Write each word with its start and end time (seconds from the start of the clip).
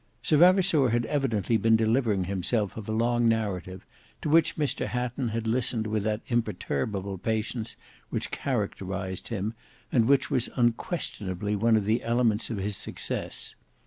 Sir 0.23 0.37
Vavasour 0.37 0.89
had 0.89 1.05
evidently 1.05 1.57
been 1.57 1.75
delivering 1.75 2.23
himself 2.23 2.75
of 2.75 2.89
a 2.89 2.91
long 2.91 3.27
narrative, 3.27 3.85
to 4.23 4.29
which 4.29 4.55
Mr 4.55 4.87
Hatton 4.87 5.27
had 5.27 5.45
listened 5.45 5.85
with 5.85 6.01
that 6.05 6.21
imperturbable 6.27 7.19
patience 7.19 7.75
which 8.09 8.31
characterised 8.31 9.27
him, 9.27 9.53
and 9.91 10.07
which 10.07 10.31
was 10.31 10.49
unquestionably 10.55 11.55
one 11.55 11.75
of 11.75 11.85
the 11.85 12.01
elements 12.01 12.49
of 12.49 12.57
his 12.57 12.75
success. 12.75 13.53